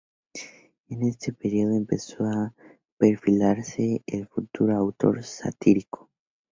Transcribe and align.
En 0.89 1.03
este 1.03 1.31
período 1.31 1.75
empezó 1.75 2.23
a 2.25 2.55
perfilarse 2.97 4.01
el 4.07 4.25
futuro 4.27 4.75
autor 4.75 5.23
satírico. 5.23 6.09